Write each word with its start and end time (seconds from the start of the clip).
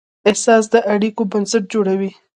احساس 0.29 0.63
د 0.73 0.75
اړیکې 0.93 1.23
بنسټ 1.31 1.63
جوړوي. 1.73 2.11